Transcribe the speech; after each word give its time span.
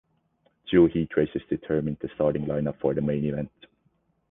Two 0.65 0.87
heat 0.87 1.15
races 1.15 1.43
determined 1.47 1.97
the 2.01 2.09
starting 2.15 2.45
lineup 2.45 2.79
for 2.79 2.95
the 2.95 3.01
main 3.03 3.23
event. 3.23 3.51